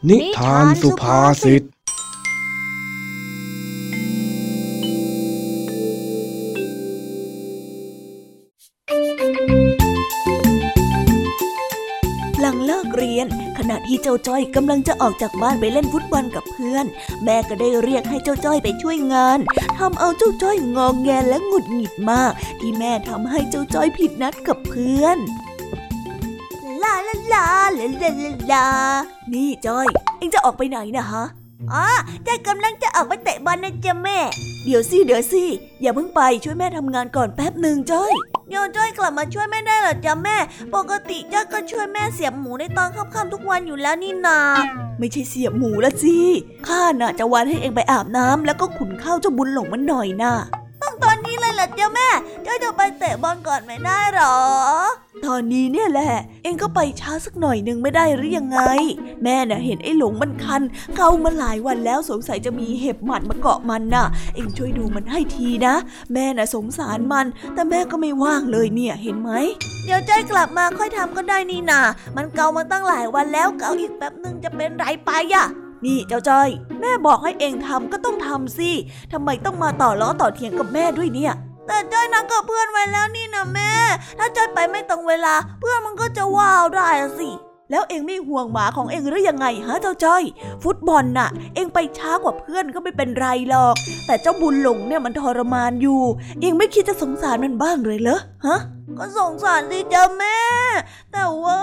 [0.08, 1.62] นิทานสุภาษิต
[12.40, 13.26] หลังเลิกเรียน
[13.58, 16.86] ขณะที่เจ้าจ้อยกำลังจะออกจากบ้านไปเล่นฟุตบอลกับเพื่อน
[17.24, 19.38] แม่ก็ได้เรียกให้เจ้าจ้อยไปช่วยงาน
[19.78, 25.18] ทำเอาเจ้าจ้อยงองแงและหงุดหงิดมาก ที่แม่ทำให้เจ้าจ้อยผิดนัดกับเพื่อน
[26.82, 27.44] ลาลาลา
[27.78, 28.66] ลาลาลาลา
[29.32, 29.86] นี่จ้อย
[30.18, 31.24] เอ็งจะออกไปไหนนะฮะ
[31.72, 31.84] อ๋อ
[32.26, 34.18] จ้อยกำลังจะออกไปเตะบอลนะจ๊ะแม่
[34.64, 35.44] เดี๋ยวสิเดี๋ยวสิ
[35.82, 38.12] อย่าเพิ่งไปช่วยแม่ทำงานก่อนแป๊บหนึ่งจ้อย
[38.48, 40.36] เดี๋ยจ้อยกลับมาช่วยแม่ได้หรอจ๊ะแม่
[40.74, 44.40] ปกติจ้อยก็ช่วยแม่เสียบหมูในตอนค่ำๆทุกวันอยู่แล้วนี่นา
[44.98, 46.18] ไม่ใช่เสียบหมูละสิ
[46.66, 50.34] ข้าน่ะจะวันให้เองไปอาบน้ำแล้วก็ขุนข้าวเจ้าบุญหลงมันหน่อยน่ะ
[51.04, 52.08] ตอนนี้เลยเหรอจ๊ะแม่
[52.42, 54.36] เจ้อยจะไปเตะบอลก่อนไม่ได้หรอ
[55.26, 58.60] ตอนนี้เนี่ยแหละ เองก็ไปช้าสักหน่อยหนึ่งไม่ได้หรือยังไง
[59.22, 60.62] แม่น่ะเห็นไอ้หลงมันคัน
[60.96, 65.74] เกามาหลายวันแล้วสงสัยจะมีเห็บหมัดมาเกาะมันน่ะ เองช่วยดูมันให้ทีนะ
[66.12, 69.30] แม่น่ะสงสารมัน แต่แม่ก็ไม่ว่างเลยเนี่ยเห็นไหม
[69.84, 71.80] เดี๋ยวจ้อยกลับมาค่อยทำก็ได้นี่นา
[72.16, 75.46] มันเกามาตั้งหลายวันแล้วเกาอีกแป๊บหนึ่งจะเป็นไรไปอะ
[75.84, 76.48] นี่เจ้าจ้อย
[76.80, 78.70] แม่บอกให้เองทำก็ต้องทำสิ
[79.12, 81.32] ทำไมต้องมาต่อล้อต่อเถียงกับแม่ด้วยเนี่ย
[81.66, 83.72] แต่จ้อยนัดกับเพื่อนไว้แล้วนี่นะแม่
[84.18, 87.28] ถ้าจ้อยไปไม่ตรงเวลา เพื่อนมันก็จะว้าวได้สิ
[87.70, 90.22] แล้วเองไม่ห่วงหมาของเองหรือยังไงฮะเจ้าจ้อย
[90.62, 93.74] ฟุตบอลน่ะ เองไปช้ากว่าเพื่อนก็ไม่เป็นไรหรอก
[94.06, 96.00] แต่เจ้าบุญหลงเนี่ยมันทรมานอยู่
[96.40, 98.58] เองไม่คิดจะสงสารมันบ้างเลยเหรอฮะ
[98.98, 100.38] ก็สงสารสิจ้าแม่
[101.12, 101.60] แต่ว่า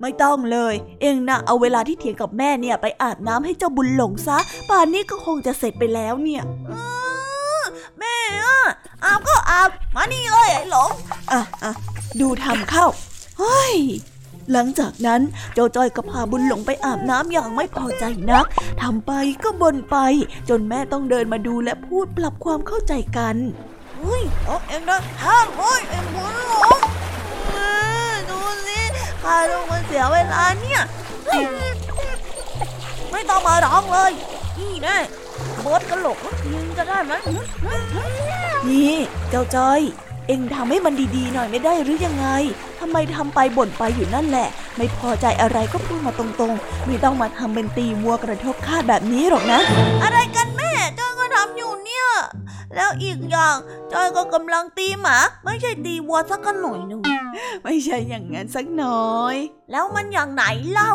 [0.00, 6.42] ไม่ต้องเลย เองนะเอาเวลาที่เถียงกับแม่เนี่ยไปอาบน้ำให้เจ้าบุญหลงซะ ป่านนี้ก็คงจะเสร็จไปแล้วเนี่ย
[7.98, 8.58] แม่อะ
[9.04, 10.90] อาบก็อาบมานี่เลยไอ้หลง
[11.32, 11.72] อะอะ
[12.20, 12.86] ดูทำเข้า
[13.38, 13.76] เฮ้ย
[14.52, 15.20] หลังจากนั้น
[15.54, 18.46] เจ้าจ้อยก็พาบุญหลงไปอาบน้ำอย่างไม่พอใจนัก
[18.82, 19.12] ทำไป
[19.44, 19.96] ก็บ่นไป
[20.48, 23.36] จนแม่ต้องเดินมาดูและพูดปรับความเข้าใจกัน
[23.96, 26.78] เฮ้ยเอาเองนะห้ามเฮ้ยเองบุญหลง
[27.54, 27.70] เอ้
[28.14, 28.78] ยดูสิ
[29.22, 30.82] ข้าต้องมาเสียเวลาเนี่ย
[31.26, 31.42] เฮ้ย
[33.12, 34.12] ไม่ต้องมาร้องเลย
[34.58, 34.96] นี่แน่
[35.62, 36.18] เบิร์ดกระโหลก
[36.52, 37.12] ยิงจะได้ไหม
[38.68, 38.94] นี่
[39.30, 39.80] เจ้าจ้อย
[40.26, 42.26] เอ็งทำให้มันดีๆหน่อยไม่ได้หรือยังไง
[42.80, 49.60] ทำไมทำไปบ่นไปอยู่นั่นแหละ ไม่พอใจอะไรก็พูดมาตรงๆ ไม่ต้องมาทำเป็นตีวัวกระทบคาดแบบนี้หรอกนะ
[50.04, 52.06] อะไรกันแม่จอยก็ทำอยู่เนี่ย
[52.74, 53.56] แล้วอีกอย่าง
[53.92, 57.00] จอยก็กำลังตีหมา ไม่ใช่ตีวัวสักหน่อยหนึ่ง
[57.64, 59.36] ไม่ใช่อย่างนั้นสักหน่อย
[59.70, 60.92] แล้วมันอย่างไหนเล่า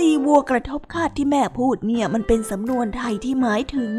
[0.08, 3.92] ีวัวกระทบคาดที่แม่พูดเนี่ยมันเป็นสำนวนไทยที่หมายถึง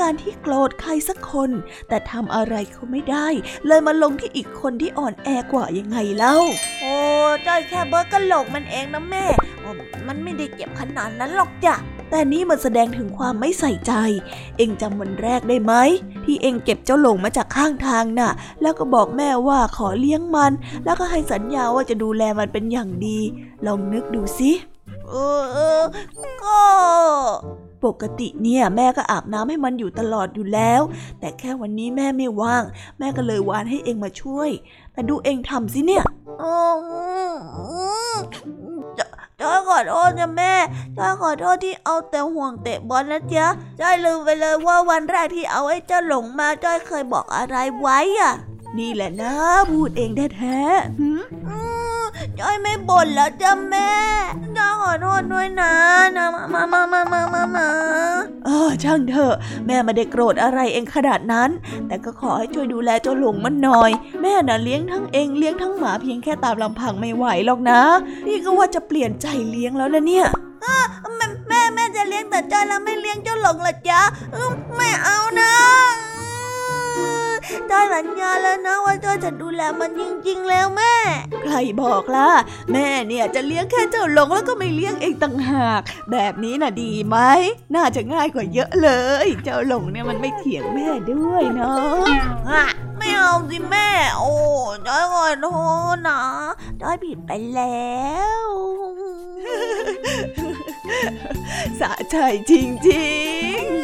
[0.00, 1.50] การที่โกรธใครสักคน
[1.88, 3.28] แต่ทำอะไรเขาไม่ได้
[3.66, 6.36] เลยมาลงที่อีกคนที่อ่อนแอกว่ายังไงเล่า
[6.80, 6.94] โอ้
[7.46, 9.26] จ้อยแค่เบิร์กกะโหลกมันเองนะแม่
[10.08, 11.74] มันไม่ได้เจ็บขนาดนั้นหรอกจ้ะ
[12.10, 13.92] แต่นี่มันแสดงถึงความไม่ใส่ใจ
[14.58, 15.72] เองจำวันแรกได้ไหม
[16.24, 18.30] ที่เองเก็บเจ้าหลงมาจากข้างทางน่ะ
[18.62, 20.52] แล้วก็บอกแม่ว่าขอเลี้ยงมัน
[20.84, 23.18] แล้วก็ให้สัญญาว่าจะดูแลมันเป็นอย่างดี
[23.66, 24.52] ลองนึกดูสิ
[25.08, 25.14] เอ
[25.80, 25.82] อ
[26.42, 26.60] ก็
[27.84, 30.82] ปกติเนี่ยแม่ก็อาบน้ำให้มันอยู่ตลอดอยู่แล้ว
[31.20, 32.62] แต่แค่วันนี้แม่ไม่ว่าง
[32.98, 34.50] แม่ก็เลยวานให้เองมาช่วย
[34.92, 36.04] แต่ดูเองทำสิเนี่ย
[39.40, 40.54] จ้อยขอโทษนะแม่
[40.96, 43.46] จ้อยขอโทษที่เอาแต่ห่วงเตะบอลนะจ๊ะ
[43.80, 48.34] จ้อยลืมไปเลยว่าวันแรกที่เอาไอ้เจ้าหลงมาจ้อยเคยบอกอะไรไว้อะ
[48.78, 49.34] นี่แหละนะ
[49.70, 53.92] พูดเองแท้ๆจ้อยไม่บ่นแล้วจ้ะแม่
[54.56, 55.72] จ้อยขอโทษด้วยนะ
[56.16, 57.68] นะมามามามามามา
[58.44, 59.34] เออช่างเถอะ
[59.66, 61.50] แม่ไม่ได้โกรธอะไรเองขนาดนั้น
[61.86, 63.90] แต่ก็ขอให้ช่วยดูแลเจ้าหลงมันหน่อย
[64.22, 67.80] แม่น่ะเลี้ยงทั้งเองเลี้ยงทั้งหมาเพียงแค่ตามลำพังไม่ไหวหรอกนะ
[68.26, 70.26] นี่ก็ว่าจะเปลี่ยนใจเลี้ยงแล้วนะเนี่ย
[71.48, 74.00] แม่แม่จะเลี้ยงแต่จ้อยแล้วไม่เลี้ยงเจ้าหลงละจ๊ะ
[74.76, 75.52] ไม่เอานะ
[77.70, 80.94] จ้อยสัญญาแล้วนะว่าจ้อยจะดูแลมันจริงๆ แล้วแม่
[81.42, 82.30] ใครบอกล่ะ
[82.72, 85.80] แม่เนี่ยจะเลี้ยงแค่เจ้าหลงแล้วก็ไม่เลี้ยงเองต่างหาก
[86.12, 87.16] แบบนี้น่ะดีไหม
[87.74, 88.90] น่าจะง่ายกว่าเยอะเล
[89.24, 92.04] ย เจ้าหลงเนี่ยมันไม่เถียงแม่ด้วยเนาะ
[92.98, 94.32] ไม่เอาสิแม่ โอ้
[94.86, 95.46] จ้อยขอโท
[95.94, 96.20] ษนะ
[96.80, 97.98] จ้อยผิดไปแล้
[98.42, 98.46] ว
[101.80, 102.16] สะใจ
[102.50, 102.52] จ
[102.88, 103.08] ริ
[103.58, 103.83] งๆ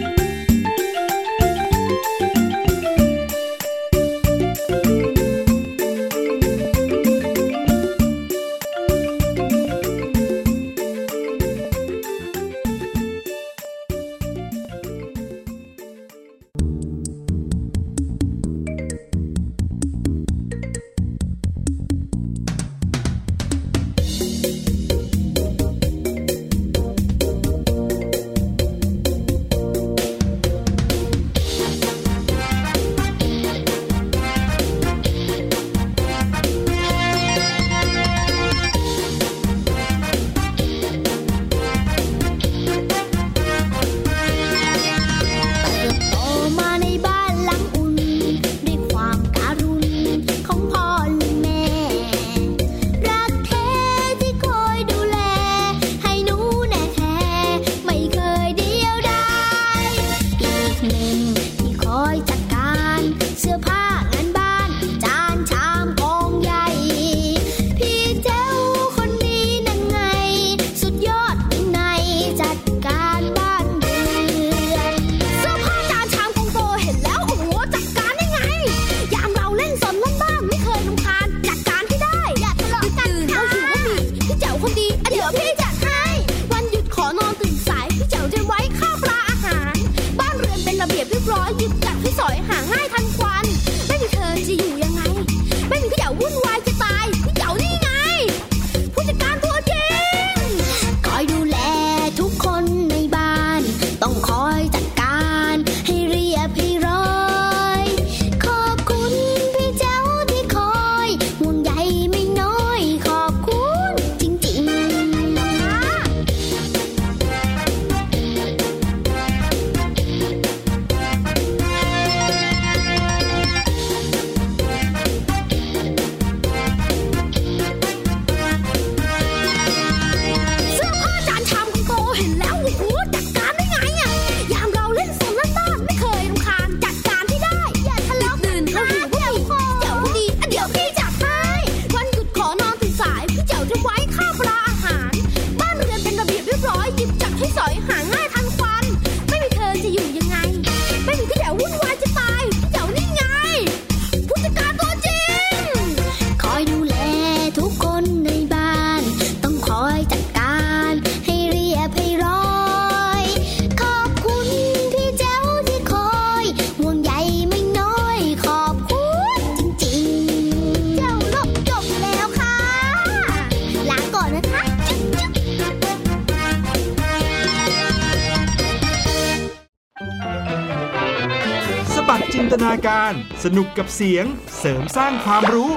[182.51, 184.25] ตนาการ สนุกกับเสียง
[184.59, 185.71] เสริมสร้างความรู้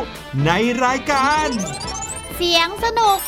[0.47, 0.51] ใน
[0.85, 1.49] รายการ
[2.37, 3.19] เสียงสนุก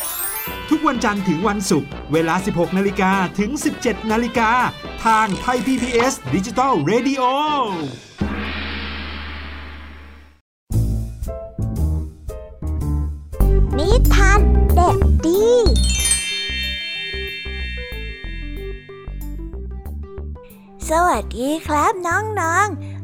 [0.69, 4.51] ทุกวันจันทร์ถึงวันศุกร์เวลา 16 นาฬิกาถึง 17 นาฬิกา
[5.05, 7.23] ทางไทย PBS ดิจิตอล Radio
[13.77, 14.39] นิทาน
[14.75, 15.45] เด็กดี
[20.89, 22.86] สวัสดีครับน้องๆ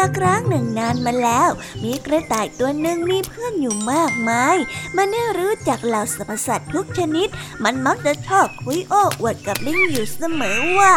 [0.00, 1.50] ละครั้งหนึ่งนานมาแล้ว
[1.84, 4.56] มีกระต่ายตัวหนึ่งมีเพื่อนอยู่มากมาย
[4.96, 7.28] มันได้รู้จักเหล่าสรรพสัตว์ทุกชนิด
[7.64, 10.94] มันมักจะชอบคุยโอ้อวดกับลิงอยู่เสมอว่า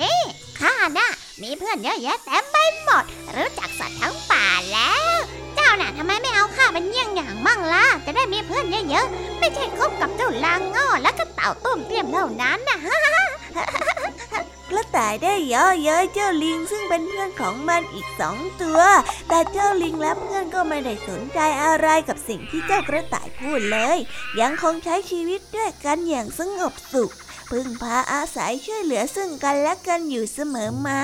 [0.00, 0.20] นี่
[0.60, 1.10] ข้าน่ะ
[1.42, 3.04] มีเพื่อนเยอะแยะเต็มไปหมด
[3.36, 5.14] รู้จักสัตว์ทั้งป่าแล้ว
[5.54, 12.78] เจ้าน่ะทำไมไม่เอาข้าเป็นเยี่ยงอย่างมั่งล่ะ จะได้มีเพื่อนเยอะๆ ไม่ใช่คบกับเจ้าลางง้อและก็เต่าต้มเตี้ยมเท่านั้นนะ
[13.54, 13.89] กระ
[14.96, 18.80] ต่ายได้ย่อเย้ยเจ้าลิงซึ่งเป็นเพื่อนของมันอีกสองตัว
[19.28, 23.98] แต่เจ้าลิงและเพื่อนก็ไม่ได้สนใจอะไรกับสิ่งที่เจ้ากระต่ายพูดเลย
[24.40, 27.10] ยังคงใช้ชีวิตด้วยกันอย่างสงบสุข
[27.50, 31.00] พึ่งพาอาศัยช่วยเหลือซึ่งกันและกันอยู่เสมอมา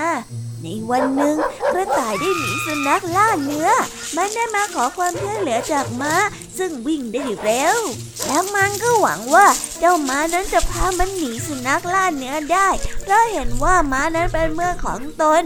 [0.67, 1.37] ในวันหนึ่ง
[1.73, 3.69] กระต่ายได้หนีสุนัขล่าเนื้อ
[4.17, 6.15] มันได้มาขอความช่วยเหลือจากม้า
[6.59, 7.79] ซึ่งวิ่งได้เร็ว
[8.27, 9.47] แล้วมันก็หวังว่า
[9.79, 12.69] เจ้าม้านั้นจะพามันหนีสุนัขล่าเนื้อได้
[13.03, 15.43] เพราะเห็นว่าม้านั้นเป็นเมื่อของตน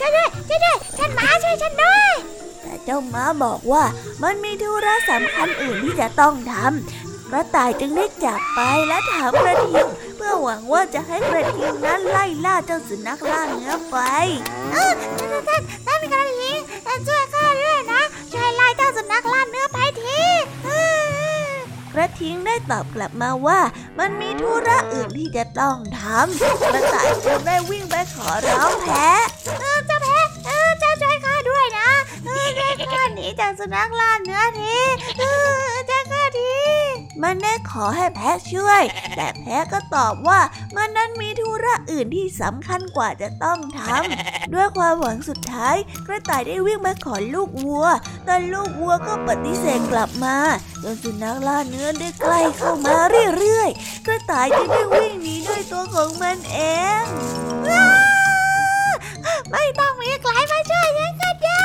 [0.00, 2.12] ช่วยด้วยช่วยด้วยฉันมาช่วยฉันด้วย
[2.62, 3.84] แต่เจ้าม้าบอกว่า
[4.22, 13.96] มันมีธุระสำคัญอื่นที่จะต้องทำ กระต่ายจึงได้จากไปและถามกระทิงเพื่อหวังว่าจะให้กระทิงนั้นไล่ล่าเจ้าสุนัขล่าเนื้อไป
[14.72, 16.58] ท่านท่านกระทิง
[17.06, 18.02] ช่วยข้าด้วยนะ
[18.32, 20.20] ช่วยไล่เจ้าสุนัขล่าเนื้อไปที
[21.94, 23.60] กระทิงได้ตอบกลับมาว่า
[23.98, 29.20] มันมีธุระอื่นที่จะต้องทำกระต่ายจึงได้วิ่งไปขอร้องแพะ
[29.60, 31.90] เออเจ้าแพ้เออเจ้าช่วยข้าด้วยนะ
[32.26, 34.76] เออช่วยข้าหนีจากสุนัขล่าเนื้อที
[35.18, 35.24] เอ
[35.68, 36.58] อช่วยข้า ที
[37.22, 38.82] มันได้ขอให้แพะช่วย
[39.16, 40.40] แต่แพะก็ตอบว่า
[40.76, 45.76] มันนั้นมีธุระอื่นที่สำคัญกว่าจะต้องทำด้วยความหวังสุดท้าย
[46.06, 47.86] กระต่ายได้วิ่งไปขอลูกวัว
[48.24, 50.36] แต่ลูกวัวก็ปฏิเสธกลับมา
[50.82, 52.96] จนสุนัขล่าเนื้อได้ใกล้เข้ามา
[53.36, 56.58] เรื่อยๆ กระต่ายจึงได้วิ่งหนีด้วยตัวของมันเอ
[57.00, 57.02] ง
[59.52, 61.59] ไม่ต้องมีใครมาช่วยฉันก็ได้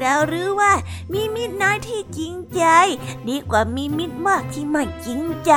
[0.00, 0.72] เรารู้ว่า
[1.12, 2.62] มีมิตรน้อยที่จริงใจ
[3.28, 5.52] ดีกว่ามีมิตรมากที่ไม่จริงใจ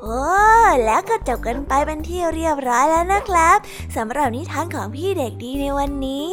[0.00, 0.20] โอ้
[0.84, 3.58] แล้วก็จบกันไปเป็นที่เรียบร้อยแล้วนะครับ
[3.96, 6.32] สำหรับนิทานของพี่เด็กดีในวันนี้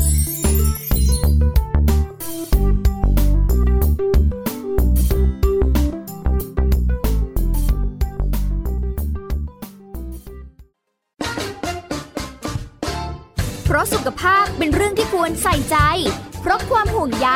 [13.81, 15.77] ะสุขภาพเป็นเรื่องที่ควรใส่ใจ
[16.41, 17.29] เพราะความห่วงใย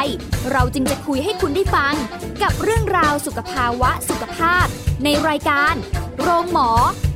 [0.52, 1.94] เราจึงจะคุยให้คุณได้ฟัง
[2.44, 4.66] กับเรื่องราวสุขภาวะสุขภาพ
[5.04, 5.74] ในรายการ
[6.20, 6.70] โรงหมอ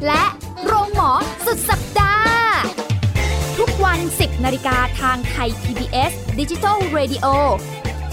[0.07, 0.23] และ
[0.65, 1.11] โรงหมอ
[1.45, 2.31] สุดสัปดาห์
[3.57, 7.25] ทุกวัน 10นาฬิกาทางไทย PBS Digital Radio